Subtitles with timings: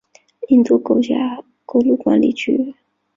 [0.47, 1.13] 印度国家
[1.63, 2.73] 公路管理局。